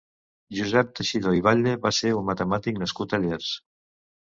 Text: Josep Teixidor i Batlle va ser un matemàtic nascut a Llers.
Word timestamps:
Josep 0.59 0.89
Teixidor 0.99 1.35
i 1.41 1.43
Batlle 1.49 1.75
va 1.85 1.93
ser 1.99 2.15
un 2.23 2.27
matemàtic 2.33 2.83
nascut 2.87 3.17
a 3.17 3.23
Llers. 3.29 3.55